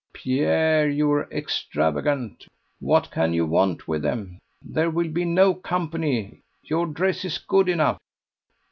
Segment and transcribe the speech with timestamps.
[0.13, 2.47] "Pierre, you are extravagant.
[2.79, 4.39] What can you want with them?
[4.63, 7.99] There will be no company; your dress is good enough."